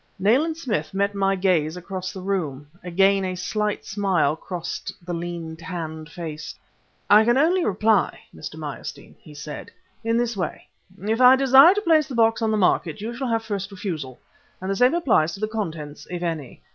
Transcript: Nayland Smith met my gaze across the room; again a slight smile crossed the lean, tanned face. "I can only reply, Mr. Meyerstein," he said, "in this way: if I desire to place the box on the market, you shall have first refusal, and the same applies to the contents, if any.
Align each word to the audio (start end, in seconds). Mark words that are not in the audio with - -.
Nayland 0.17 0.57
Smith 0.57 0.95
met 0.95 1.13
my 1.13 1.35
gaze 1.35 1.77
across 1.77 2.11
the 2.11 2.21
room; 2.21 2.65
again 2.83 3.23
a 3.23 3.35
slight 3.35 3.85
smile 3.85 4.35
crossed 4.35 4.91
the 5.05 5.13
lean, 5.13 5.55
tanned 5.55 6.09
face. 6.09 6.55
"I 7.07 7.23
can 7.23 7.37
only 7.37 7.63
reply, 7.63 8.17
Mr. 8.33 8.55
Meyerstein," 8.57 9.13
he 9.21 9.35
said, 9.35 9.69
"in 10.03 10.17
this 10.17 10.35
way: 10.35 10.67
if 10.99 11.21
I 11.21 11.35
desire 11.35 11.75
to 11.75 11.81
place 11.81 12.07
the 12.07 12.15
box 12.15 12.41
on 12.41 12.49
the 12.49 12.57
market, 12.57 12.99
you 12.99 13.13
shall 13.15 13.27
have 13.27 13.45
first 13.45 13.69
refusal, 13.69 14.17
and 14.59 14.71
the 14.71 14.75
same 14.75 14.95
applies 14.95 15.35
to 15.35 15.39
the 15.39 15.47
contents, 15.47 16.07
if 16.09 16.23
any. 16.23 16.61